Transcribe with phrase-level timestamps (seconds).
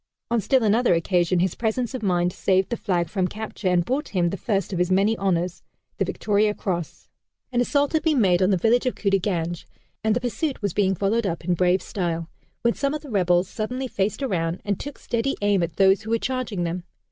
[0.31, 4.07] On still another occasion, his presence of mind saved the flag from capture and brought
[4.17, 5.61] him the first of his many honors,
[5.99, 7.07] the Victoria Cross.
[7.51, 9.65] An assault had been made on the village of Khudaganj,
[10.03, 12.27] and the pursuit was being followed up in brave style,
[12.63, 16.09] when some of the rebels suddenly faced around and took steady aim at those who
[16.09, 16.81] were charging them.